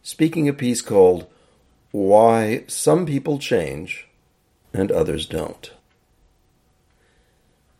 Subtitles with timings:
[0.00, 1.26] Speaking a piece called
[1.90, 4.06] Why Some People Change
[4.72, 5.72] and Others Don't.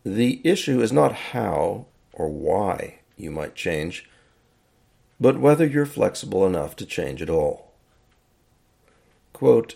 [0.03, 4.09] The issue is not how or why you might change,
[5.17, 7.71] but whether you're flexible enough to change at all.
[9.31, 9.75] Quote,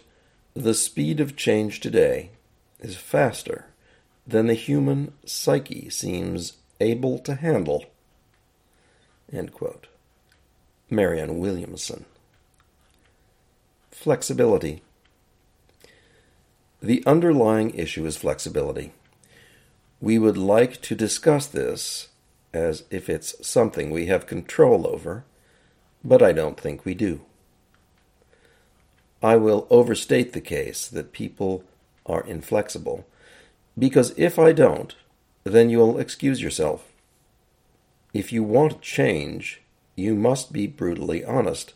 [0.54, 2.32] the speed of change today
[2.82, 3.68] is faster
[4.28, 7.86] than the human psyche seems able to handle.
[9.32, 9.88] End quote.
[10.90, 12.06] Marianne Williamson.
[13.92, 14.82] Flexibility.
[16.82, 18.92] The underlying issue is flexibility.
[20.02, 22.10] We would like to discuss this
[22.54, 25.26] as if it's something we have control over,
[26.04, 27.22] but I don't think we do.
[29.24, 31.64] I will overstate the case that people
[32.06, 33.08] are inflexible
[33.78, 34.96] because if I don't,
[35.44, 36.92] then you'll excuse yourself.
[38.14, 39.62] If you want change,
[39.96, 41.74] you must be brutally honest.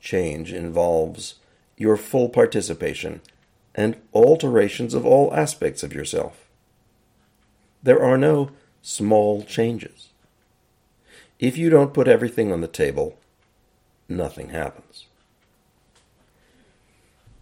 [0.00, 1.36] Change involves
[1.76, 3.20] your full participation
[3.74, 6.46] and alterations of all aspects of yourself.
[7.82, 8.50] There are no
[8.82, 10.08] small changes.
[11.38, 13.18] If you don't put everything on the table,
[14.08, 15.06] nothing happens.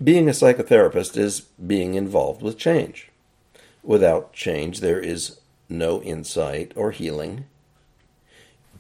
[0.03, 3.11] Being a psychotherapist is being involved with change.
[3.89, 7.47] Without change, there is no insight or healing.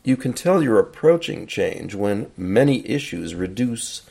[0.04, 4.02] You can tell you're approaching change when many issues reduce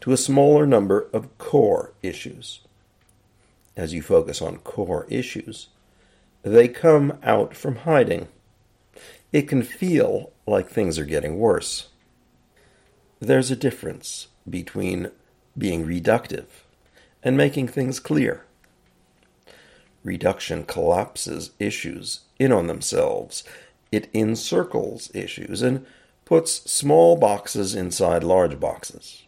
[0.00, 2.58] to a smaller number of core issues.
[3.76, 5.68] As you focus on core issues,
[6.42, 8.26] they come out from hiding.
[9.30, 11.86] It can feel like things are getting worse.
[13.20, 15.12] There's a difference between
[15.56, 16.46] being reductive
[17.22, 18.44] and making things clear.
[20.04, 23.44] Reduction collapses issues in on themselves.
[23.90, 25.86] It encircles issues and
[26.24, 29.22] puts small boxes inside large boxes.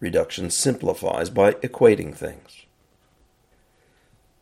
[0.00, 2.66] Reduction simplifies by equating things.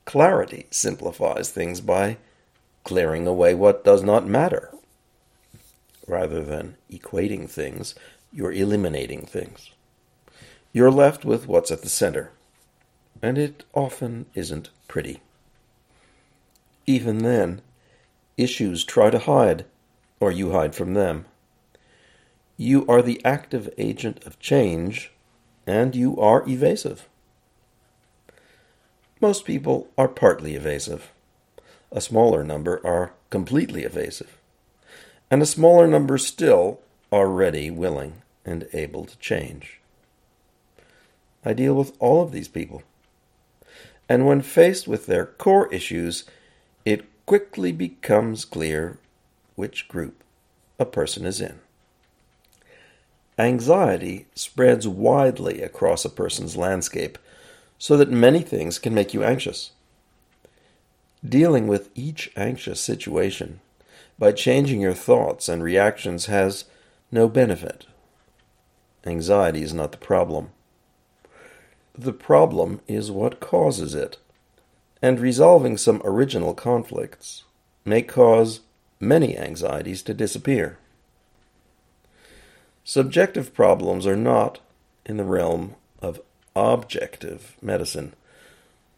[0.05, 2.19] Clarity simplifies things by
[2.85, 4.73] clearing away what does not matter.
[6.07, 7.95] Rather than equating things,
[8.33, 9.71] you're eliminating things.
[10.73, 12.31] You're left with what's at the center,
[13.27, 15.21] and it often isn't pretty.
[16.87, 17.61] Even then,
[18.37, 19.65] issues try to hide,
[20.21, 21.25] or you hide from them.
[22.57, 25.11] You are the active agent of change,
[25.67, 27.09] and you are evasive.
[29.21, 31.11] Most people are partly evasive.
[31.91, 34.39] A smaller number are completely evasive.
[35.33, 39.81] And a smaller number still are ready, willing, and able to change.
[41.45, 42.85] I deal with all of these people.
[44.09, 46.25] And when faced with their core issues,
[46.85, 48.99] it quickly becomes clear
[49.57, 50.23] which group
[50.79, 51.59] a person is in.
[53.39, 57.19] Anxiety spreads widely across a person's landscape
[57.79, 59.73] so that many things can make you anxious.
[61.27, 63.61] Dealing with each anxious situation
[64.19, 66.65] by changing your thoughts and reactions has
[67.11, 67.87] no benefit.
[69.05, 70.51] Anxiety is not the problem.
[71.99, 74.19] The problem is what causes it,
[75.01, 77.45] and resolving some original conflicts
[77.87, 78.61] may cause
[79.01, 80.79] many anxieties to disappear.
[82.85, 84.61] Subjective problems are not
[85.07, 86.21] in the realm of
[86.55, 88.13] objective medicine,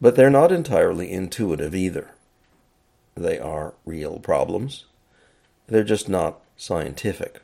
[0.01, 2.11] but they're not entirely intuitive either.
[3.17, 4.87] They are real problems,
[5.69, 7.43] they're just not scientific.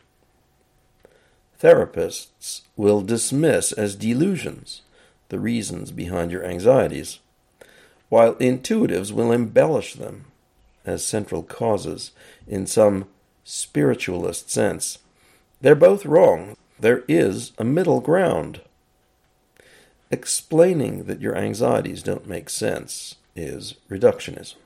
[1.62, 4.82] Therapists will dismiss as delusions
[5.28, 7.18] the reasons behind your anxieties,
[8.08, 10.26] while intuitives will embellish them
[10.84, 12.12] as central causes
[12.46, 13.06] in some
[13.42, 14.98] spiritualist sense.
[15.60, 16.56] They're both wrong.
[16.78, 18.60] There is a middle ground.
[20.10, 24.56] Explaining that your anxieties don't make sense is reductionism.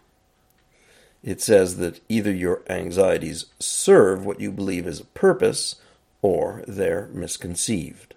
[1.23, 5.77] It says that either your anxieties serve what you believe is a purpose
[6.23, 8.15] or they're misconceived.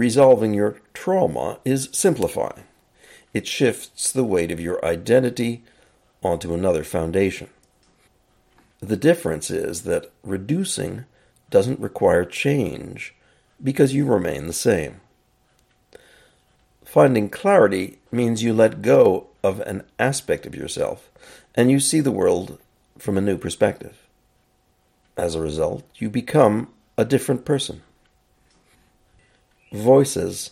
[0.00, 2.64] Resolving your trauma is simplifying.
[3.34, 5.62] It shifts the weight of your identity
[6.22, 7.50] onto another foundation.
[8.80, 11.04] The difference is that reducing
[11.50, 13.14] doesn't require change
[13.62, 15.02] because you remain the same.
[16.82, 21.10] Finding clarity means you let go of an aspect of yourself
[21.54, 22.58] and you see the world
[22.96, 23.98] from a new perspective.
[25.18, 27.82] As a result, you become a different person.
[29.72, 30.50] Voices.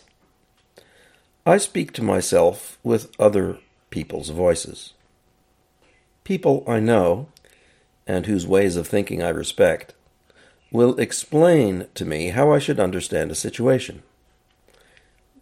[1.45, 3.57] I speak to myself with other
[3.89, 4.93] people's voices.
[6.23, 7.27] People I know,
[8.07, 9.93] and whose ways of thinking I respect,
[10.71, 14.03] will explain to me how I should understand a situation.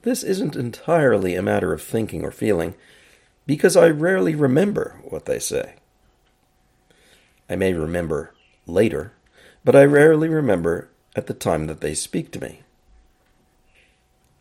[0.02, 2.74] This isn't entirely a matter of thinking or feeling,
[3.46, 5.76] because I rarely remember what they say.
[7.48, 8.34] I may remember
[8.66, 9.14] later,
[9.64, 12.64] but I rarely remember at the time that they speak to me.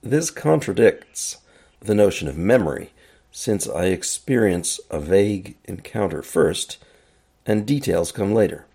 [0.06, 1.38] This contradicts
[1.81, 2.93] the notion of memory,
[3.32, 6.79] since I experience a vague encounter first,
[7.44, 8.67] and details come later.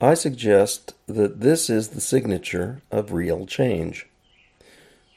[0.00, 4.06] I suggest that this is the signature of real change.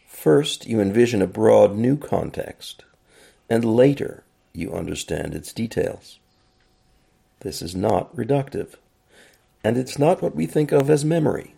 [0.07, 2.83] First, you envision a broad new context,
[3.51, 4.23] and later
[4.53, 6.17] you understand its details.
[7.41, 8.69] This is not reductive,
[9.63, 11.53] and it's not what we think of as memory,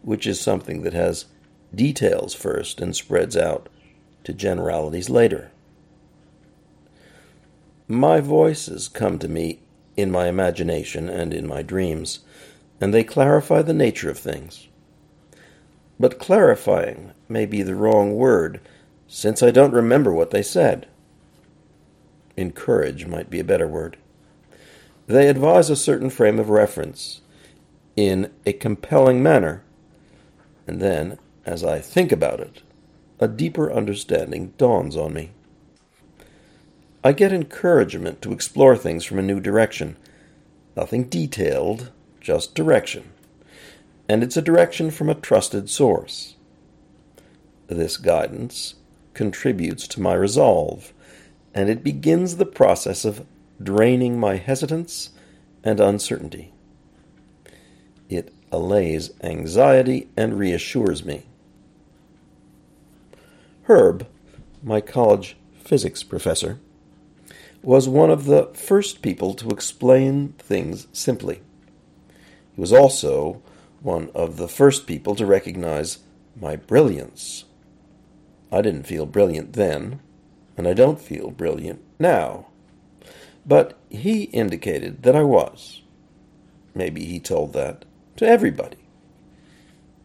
[0.00, 1.26] which is something that has
[1.76, 3.68] details first and spreads out
[4.24, 5.52] to generalities later.
[7.86, 9.60] My voices come to me
[9.96, 12.20] in my imagination and in my dreams,
[12.80, 14.68] and they clarify the nature of things.
[15.98, 18.60] But clarifying may be the wrong word,
[19.08, 20.88] since I don't remember what they said.
[22.36, 23.96] Encourage might be a better word.
[25.06, 27.20] They advise a certain frame of reference
[27.94, 29.62] in a compelling manner,
[30.66, 32.62] and then, as I think about it,
[33.20, 35.30] a deeper understanding dawns on me.
[37.04, 39.96] I get encouragement to explore things from a new direction.
[40.76, 43.12] Nothing detailed, just direction.
[44.08, 46.34] And it's a direction from a trusted source.
[47.68, 48.74] This guidance
[49.14, 50.92] contributes to my resolve,
[51.54, 53.24] and it begins the process of
[53.62, 55.10] draining my hesitance
[55.62, 56.52] and uncertainty.
[58.08, 61.24] It allays anxiety and reassures me.
[63.68, 64.06] Herb,
[64.62, 66.60] my college physics professor,
[67.62, 71.42] was one of the first people to explain things simply.
[72.54, 73.42] He was also
[73.80, 75.98] one of the first people to recognize
[76.40, 77.44] my brilliance.
[78.52, 79.98] I didn't feel brilliant then,
[80.56, 82.46] and I don't feel brilliant now.
[83.44, 85.82] But he indicated that I was.
[86.72, 87.84] Maybe he told that
[88.14, 88.78] to everybody.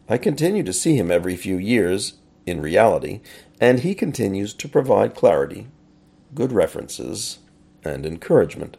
[0.08, 2.14] I continue to see him every few years
[2.46, 3.20] in reality,
[3.62, 5.68] and he continues to provide clarity,
[6.34, 7.38] good references,
[7.84, 8.76] and encouragement.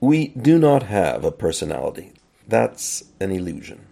[0.00, 2.14] We do not have a personality.
[2.48, 3.86] That's an illusion.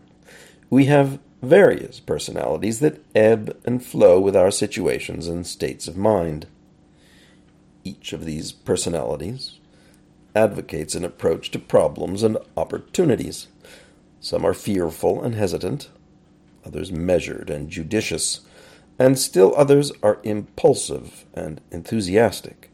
[0.68, 6.48] We have various personalities that ebb and flow with our situations and states of mind.
[7.84, 9.60] Each of these personalities
[10.34, 13.46] advocates an approach to problems and opportunities.
[14.18, 15.88] Some are fearful and hesitant,
[16.64, 18.40] others measured and judicious,
[18.98, 22.72] and still others are impulsive and enthusiastic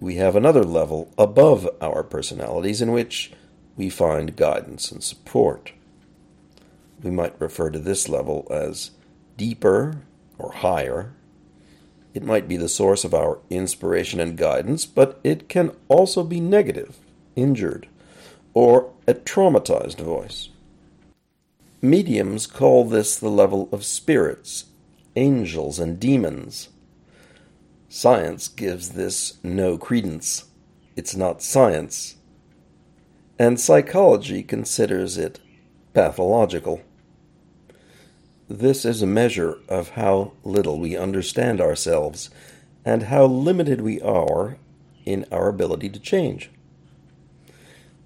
[0.00, 3.32] we have another level above our personalities in which
[3.76, 5.72] we find guidance and support.
[7.02, 8.90] We might refer to this level as
[9.36, 10.02] deeper
[10.38, 11.12] or higher.
[12.14, 16.40] It might be the source of our inspiration and guidance, but it can also be
[16.40, 16.96] negative,
[17.34, 17.88] injured,
[18.54, 20.48] or a traumatized voice.
[21.86, 24.64] Mediums call this the level of spirits,
[25.14, 26.70] angels, and demons.
[27.88, 30.46] Science gives this no credence.
[30.96, 32.16] It's not science.
[33.38, 35.38] And psychology considers it
[35.94, 36.82] pathological.
[38.48, 42.30] This is a measure of how little we understand ourselves
[42.84, 44.58] and how limited we are
[45.04, 46.50] in our ability to change.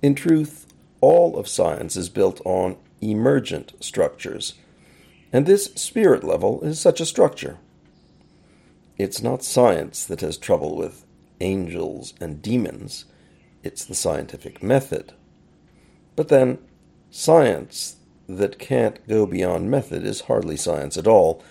[0.03, 0.67] In truth,
[1.01, 4.55] all of science is built on emergent structures,
[5.33, 7.59] and this spirit level is such a structure.
[8.99, 11.05] It's not science that has trouble with
[11.41, 13.07] angels and demons,
[13.63, 15.13] it's the scientific method.
[16.17, 16.59] But then,
[17.11, 17.97] science
[18.29, 21.43] that can't go beyond method is hardly science at all.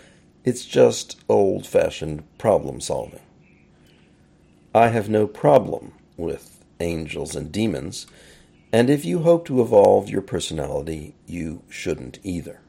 [0.43, 3.19] It's just old fashioned problem solving.
[4.73, 8.07] I have no problem with angels and demons,
[8.71, 12.61] and if you hope to evolve your personality, you shouldn't either.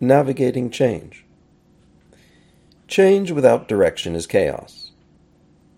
[0.00, 1.24] Navigating change.
[2.86, 4.92] Change without direction is chaos,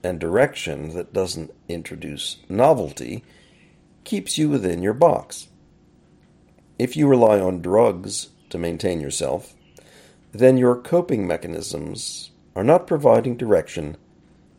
[0.03, 3.23] and direction that doesn't introduce novelty
[4.03, 5.49] keeps you within your box.
[6.79, 9.55] If you rely on drugs to maintain yourself,
[10.33, 13.97] then your coping mechanisms are not providing direction,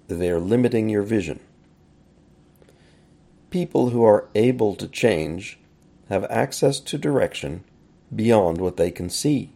[0.08, 1.42] they are limiting your vision.
[3.56, 5.58] People who are able to change
[6.10, 7.64] have access to direction
[8.14, 9.54] beyond what they can see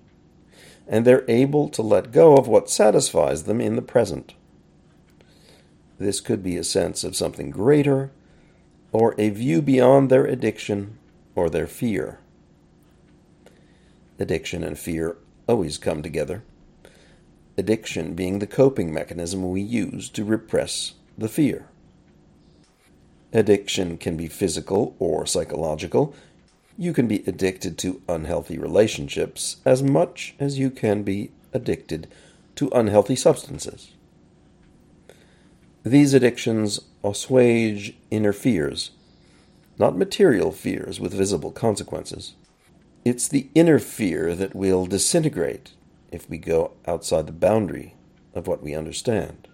[0.88, 4.36] and they're able to let go of what satisfies them in the present.
[5.98, 8.10] This could be a sense of something greater
[8.94, 10.98] or a view beyond their addiction
[11.36, 12.20] or their fear.
[14.18, 16.42] Addiction and fear always come together.
[17.58, 21.68] Addiction being the coping mechanism we use to repress the fear.
[23.32, 26.16] Addiction can be physical or psychological.
[26.78, 32.08] You can be addicted to unhealthy relationships as much as you can be addicted
[32.56, 33.92] to unhealthy substances.
[35.84, 38.92] These addictions assuage inner fears,
[39.78, 42.34] not material fears with visible consequences.
[43.06, 45.72] It's the inner fear that will disintegrate
[46.12, 47.96] if we go outside the boundary
[48.34, 49.48] of what we understand.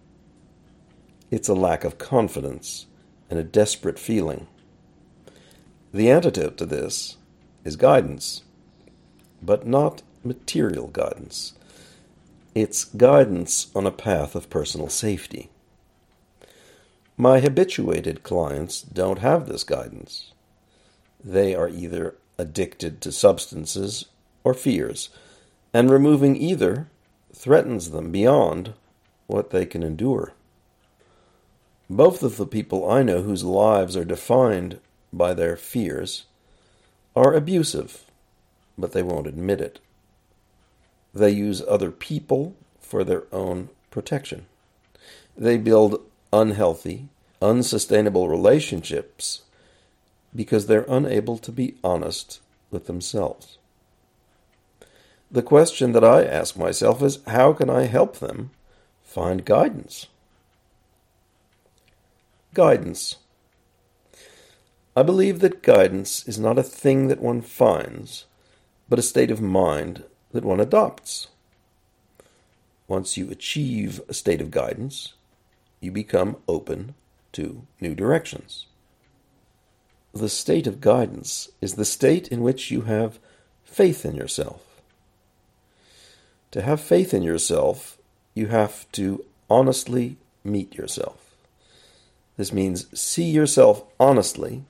[1.30, 2.88] It's a lack of confidence
[3.30, 4.48] and a desperate feeling.
[5.94, 7.18] The antidote to this
[7.64, 8.44] is guidance,
[9.42, 11.54] but not material guidance.
[12.54, 15.50] It's guidance on a path of personal safety.
[17.18, 20.32] My habituated clients don't have this guidance.
[21.24, 24.06] They are either addicted to substances
[24.44, 25.10] or fears,
[25.74, 26.88] and removing either
[27.34, 28.74] threatens them beyond
[29.28, 30.34] what they can endure.
[31.90, 34.80] Both of the people I know whose lives are defined
[35.14, 36.26] by their fears
[37.16, 38.04] are abusive,
[38.78, 39.80] but they won't admit it.
[41.14, 44.48] They use other people for their own protection.
[45.38, 46.02] They build
[46.34, 47.08] unhealthy,
[47.42, 49.44] unsustainable relationships
[50.36, 53.58] because they're unable to be honest with themselves.
[55.32, 58.52] The question that I ask myself is how can I help them
[59.04, 60.08] find guidance?
[62.56, 63.18] Guidance.
[64.96, 68.24] I believe that guidance is not a thing that one finds,
[68.88, 71.28] but a state of mind that one adopts.
[72.88, 75.16] Once you achieve a state of guidance,
[75.82, 76.96] you become open
[77.34, 78.68] to new directions.
[80.14, 83.20] The state of guidance is the state in which you have
[83.66, 84.62] faith in yourself.
[86.52, 87.98] To have faith in yourself,
[88.34, 91.25] you have to honestly meet yourself.
[92.38, 94.64] This means see yourself honestly,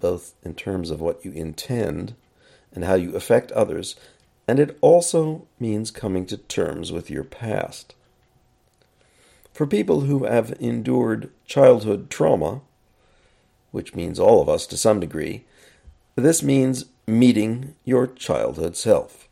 [0.00, 2.14] both in terms of what you intend
[2.72, 3.96] and how you affect others,
[4.46, 7.94] and it also means coming to terms with your past.
[9.52, 12.60] For people who have endured childhood trauma,
[13.72, 15.44] which means all of us to some degree,
[16.16, 19.28] this means meeting your childhood self.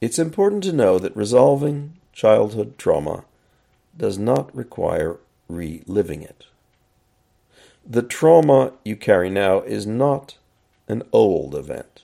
[0.00, 3.24] It's important to know that resolving childhood trauma
[3.96, 6.44] does not require reliving it.
[7.84, 10.36] The trauma you carry now is not
[10.88, 12.02] an old event.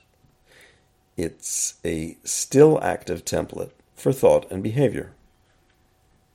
[1.17, 5.13] It's a still active template for thought and behavior.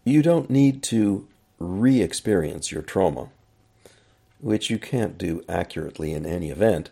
[0.03, 1.27] You don't need to
[1.59, 3.29] re experience your trauma
[4.39, 6.89] which you can't do accurately in any event.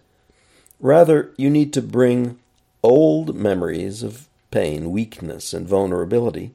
[0.79, 2.39] Rather, you need to bring
[2.83, 6.51] old memories of pain, weakness, and vulnerability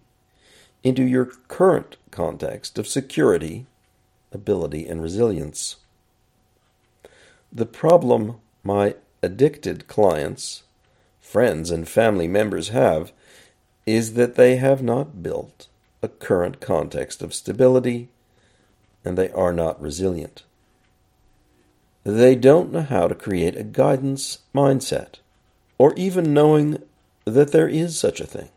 [0.83, 3.67] into your current context of security,
[4.33, 5.77] ability, and resilience.
[7.53, 10.63] The problem my addicted clients,
[11.21, 13.13] friends, and family members have
[13.87, 15.69] is that they have not built
[16.03, 18.09] a current context of stability
[19.05, 20.45] and they are not resilient.
[22.05, 25.17] They don't know how to create a guidance mindset,
[25.77, 26.83] or even knowing
[27.25, 28.49] that there is such a thing.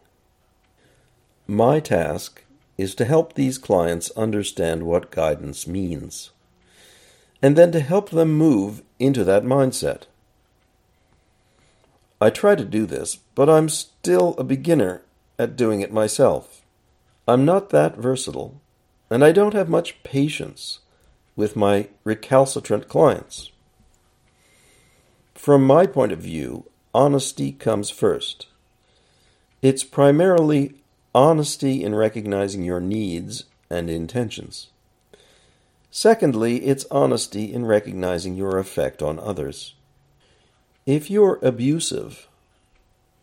[1.47, 2.43] My task
[2.77, 6.31] is to help these clients understand what guidance means,
[7.41, 10.03] and then to help them move into that mindset.
[12.21, 15.01] I try to do this, but I'm still a beginner
[15.37, 16.61] at doing it myself.
[17.27, 18.61] I'm not that versatile,
[19.09, 20.79] and I don't have much patience
[21.35, 23.51] with my recalcitrant clients.
[25.35, 28.47] From my point of view, honesty comes first.
[29.61, 30.75] It's primarily
[31.13, 34.67] honesty in recognizing your needs and intentions.
[35.91, 39.75] Secondly, it's honesty in recognizing your effect on others.
[40.85, 42.27] If you're abusive,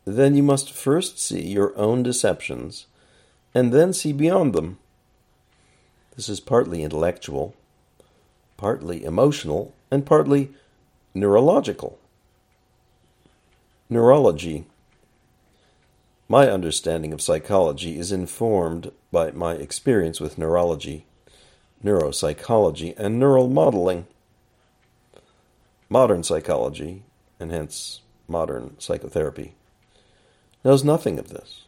[0.05, 2.87] then you must first see your own deceptions
[3.55, 4.79] and then see beyond them.
[6.17, 7.55] This is partly intellectual,
[8.57, 10.51] partly emotional, and partly
[11.15, 11.99] neurological.
[13.89, 14.67] Neurology.
[16.31, 21.05] My understanding of psychology is informed by my experience with neurology,
[21.85, 24.07] neuropsychology, and neural modeling.
[25.89, 27.03] Modern psychology,
[27.41, 29.55] and hence modern psychotherapy,
[30.63, 31.65] knows nothing of this.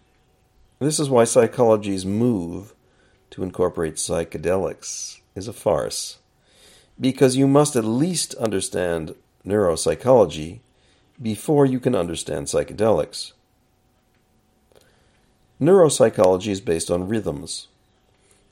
[0.78, 2.72] This is why psychologies move
[3.30, 6.18] to incorporate psychedelics is a farce,
[7.00, 10.60] because you must at least understand neuropsychology
[11.20, 13.32] before you can understand psychedelics.
[15.62, 17.68] Neuropsychology is based on rhythms.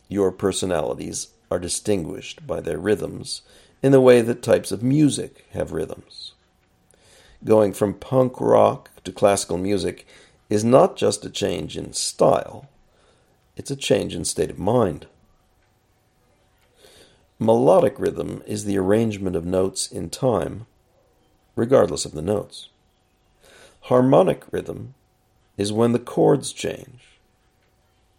[0.09, 3.43] Your personalities are distinguished by their rhythms
[3.83, 6.35] in the way that types of music have rhythms.
[7.45, 10.07] Going from punk rock to classical music
[10.49, 12.69] is not just a change in style,
[13.57, 15.07] it's a change in state of mind.
[17.40, 20.67] Melodic rhythm is the arrangement of notes in time,
[21.57, 22.69] regardless of the notes.
[23.81, 24.95] Harmonic rhythm
[25.61, 27.19] is when the chords change,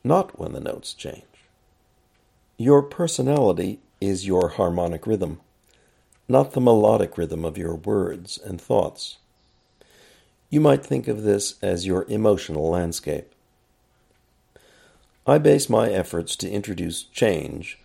[0.03, 1.23] not when the notes change.
[2.55, 5.39] Your personality is your harmonic rhythm,
[6.29, 9.17] not the melodic rhythm of your words and thoughts.
[10.51, 13.33] You might think of this as your emotional landscape.
[15.25, 17.79] I base my efforts to introduce change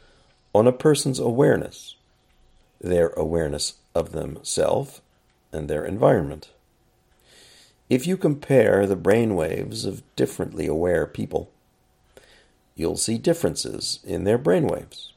[0.54, 1.96] on a person's awareness,
[2.78, 5.00] their awareness of themselves
[5.50, 6.50] and their environment.
[7.88, 11.50] If you compare the brain waves of differently aware people,
[12.74, 15.12] you'll see differences in their brainwaves.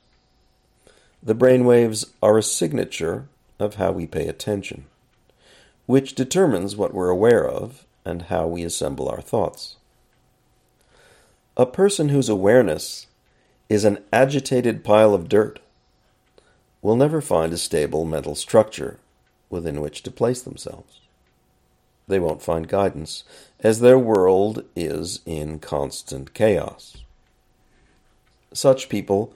[1.23, 3.27] The brainwaves are a signature
[3.59, 4.85] of how we pay attention,
[5.87, 9.75] which determines what we're aware of and how we assemble our thoughts.
[11.57, 13.07] A person whose awareness
[13.67, 15.59] is an agitated pile of dirt
[16.83, 18.99] will never find a stable mental structure
[19.49, 20.98] within which to place themselves.
[22.09, 23.23] They won't find guidance,
[23.59, 27.03] as their world is in constant chaos.
[28.51, 29.31] Such people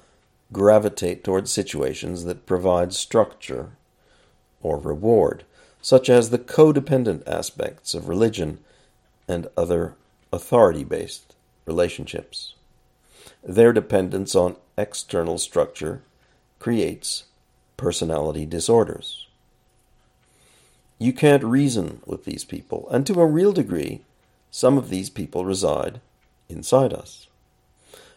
[0.51, 3.73] gravitate towards situations that provide structure
[4.63, 5.43] or reward,
[5.83, 8.57] such as the codependent aspects of religion
[9.27, 9.93] and other
[10.31, 11.35] authority based
[11.67, 12.55] relationships.
[13.43, 16.01] Their dependence on external structure
[16.57, 17.25] creates
[17.77, 19.27] personality disorders.
[21.03, 24.03] You can't reason with these people, and to a real degree,
[24.51, 25.99] some of these people reside
[26.47, 27.27] inside us.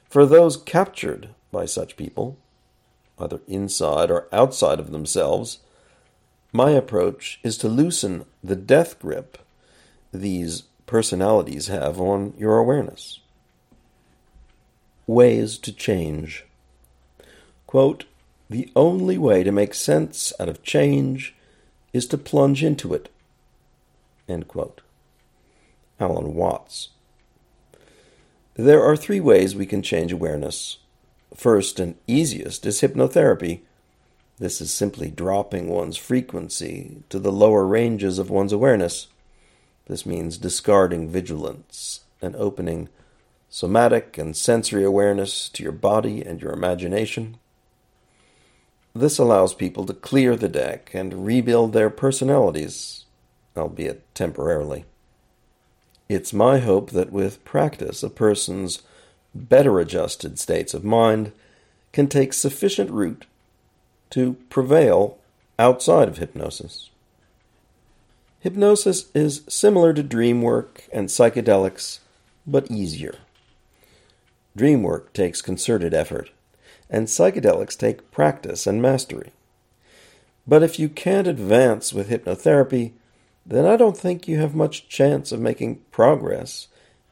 [0.09, 2.39] For those captured by such people,
[3.19, 5.59] either inside or outside of themselves,
[6.53, 9.37] my approach is to loosen the death grip
[10.13, 13.19] these personalities have on your awareness.
[15.09, 16.45] Ways to change.
[17.67, 18.05] Quote,
[18.49, 21.36] the only way to make sense out of change
[21.97, 23.09] is to plunge into it.
[24.29, 24.83] End quote.
[25.99, 26.91] Alan Watts.
[28.55, 30.79] There are three ways we can change awareness.
[31.35, 33.61] First and easiest is hypnotherapy.
[34.39, 39.09] This is simply dropping one's frequency to the lower ranges of one's awareness.
[39.87, 42.89] This means discarding vigilance and opening
[43.49, 47.39] somatic and sensory awareness to your body and your imagination.
[48.99, 53.05] This allows people to clear the deck and rebuild their personalities,
[53.55, 54.87] albeit temporarily.
[56.09, 58.81] It's my hope that with practice, a person's
[59.35, 61.33] better adjusted states of mind
[61.93, 63.27] can take sufficient root
[64.11, 65.19] to prevail
[65.59, 66.89] outside of hypnosis.
[68.41, 71.99] Hypnosis is similar to dream work and psychedelics,
[72.47, 73.17] but easier.
[74.57, 76.31] Dream work takes concerted effort,
[76.89, 79.33] and psychedelics take practice and mastery.
[80.47, 82.93] But if you can't advance with hypnotherapy,
[83.45, 86.69] then I don't think you have much chance of making progress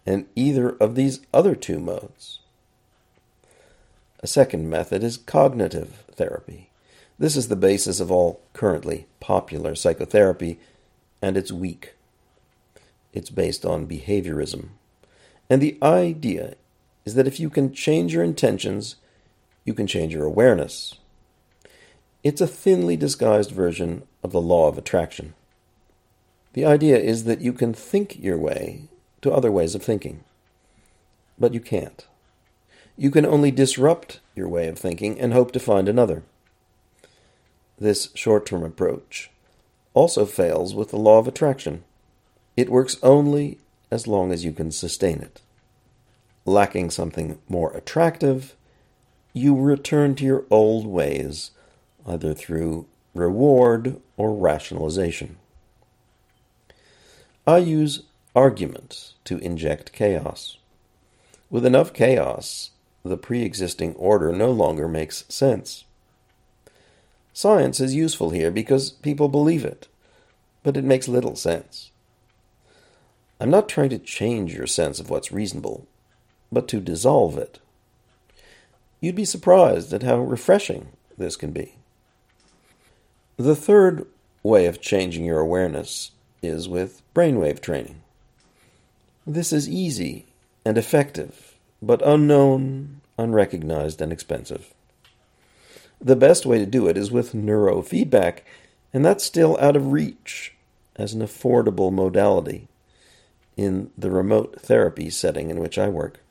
[0.06, 2.40] in either of these other two modes.
[4.20, 6.70] A second method is cognitive therapy.
[7.18, 10.58] This is the basis of all currently popular psychotherapy,
[11.22, 11.94] and it's weak.
[13.12, 14.70] It's based on behaviorism.
[15.48, 16.54] And the idea
[17.04, 18.96] is that if you can change your intentions,
[19.64, 20.94] you can change your awareness.
[22.22, 25.34] It's a thinly disguised version of the law of attraction.
[26.54, 28.88] The idea is that you can think your way
[29.22, 30.24] to other ways of thinking,
[31.38, 32.06] but you can't.
[32.96, 36.22] You can only disrupt your way of thinking and hope to find another.
[37.78, 39.30] This short term approach
[39.94, 41.84] also fails with the law of attraction.
[42.56, 43.58] It works only
[43.90, 45.40] as long as you can sustain it.
[46.44, 48.54] Lacking something more attractive,
[49.34, 51.50] you return to your old ways,
[52.06, 55.36] either through reward or rationalization.
[57.46, 60.58] I use argument to inject chaos.
[61.50, 62.70] With enough chaos,
[63.04, 65.84] the pre existing order no longer makes sense.
[67.32, 69.88] Science is useful here because people believe it,
[70.62, 71.90] but it makes little sense.
[73.40, 75.88] I'm not trying to change your sense of what's reasonable,
[76.52, 77.58] but to dissolve it.
[79.04, 80.88] You'd be surprised at how refreshing
[81.18, 81.74] this can be.
[83.36, 84.06] The third
[84.42, 86.12] way of changing your awareness
[86.42, 88.00] is with brainwave training.
[89.26, 90.24] This is easy
[90.64, 94.72] and effective, but unknown, unrecognized, and expensive.
[96.00, 98.38] The best way to do it is with neurofeedback,
[98.94, 100.54] and that's still out of reach
[100.96, 102.68] as an affordable modality
[103.54, 106.23] in the remote therapy setting in which I work.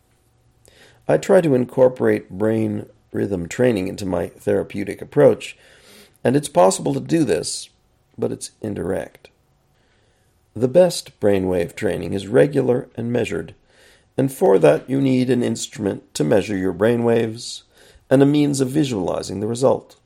[1.08, 5.58] I try to incorporate brain rhythm training into my therapeutic approach,
[6.24, 7.70] and it's possible to do this,
[8.18, 9.30] but it's indirect.
[10.56, 13.54] The best brainwave training is regular and measured,
[14.18, 17.64] and for that you need an instrument to measure your brainwaves
[18.10, 19.98] and a means of visualizing the result.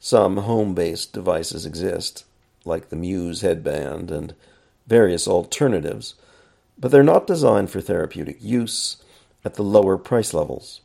[0.00, 2.24] Some home based devices exist,
[2.64, 4.34] like the Muse headband and
[4.86, 6.14] various alternatives,
[6.78, 8.96] but they're not designed for therapeutic use
[9.44, 10.80] at the lower price levels.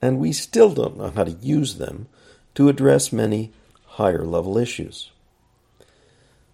[0.00, 2.08] And we still don't know how to use them
[2.54, 3.52] to address many
[3.86, 5.10] higher level issues.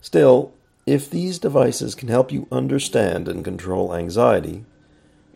[0.00, 0.52] Still,
[0.86, 4.64] if these devices can help you understand and control anxiety,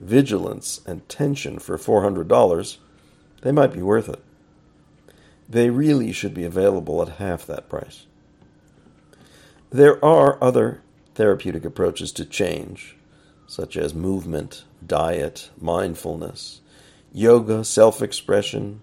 [0.01, 2.77] vigilance, and tension for $400,
[3.43, 4.23] they might be worth it.
[5.49, 8.07] They really should be available at half that price.
[9.71, 10.81] There are other
[11.15, 12.97] therapeutic approaches to change,
[13.47, 16.61] such as movement, diet, mindfulness,
[17.13, 18.81] yoga, self expression,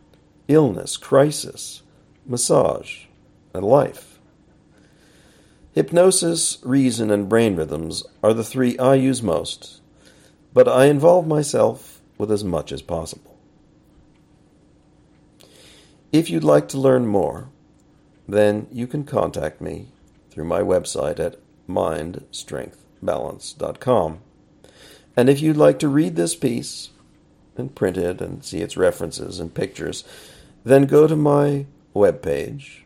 [0.47, 1.81] illness, crisis,
[2.25, 3.05] massage,
[3.53, 4.19] and life.
[5.73, 9.79] Hypnosis, reason, and brain rhythms are the three I use most,
[10.53, 13.37] but I involve myself with as much as possible.
[16.11, 17.49] If you'd like to learn more,
[18.27, 19.87] then you can contact me
[20.29, 21.37] through my website at
[21.69, 24.19] mindstrengthbalance.com.
[25.15, 26.89] And if you'd like to read this piece
[27.57, 30.03] and print it and see its references and pictures,
[30.63, 32.81] then go to my webpage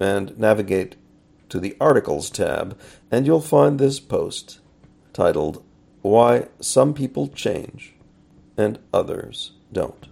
[0.00, 0.96] and navigate
[1.48, 2.78] to the Articles tab,
[3.10, 4.60] and you'll find this post
[5.12, 5.62] titled
[6.02, 7.94] Why Some People Change
[8.56, 10.08] and Others Don't.